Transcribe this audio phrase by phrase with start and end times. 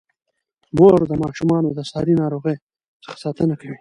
[0.77, 2.63] مور د ماشومانو د ساري ناروغیو
[3.03, 3.69] څخه ساتنه کوي.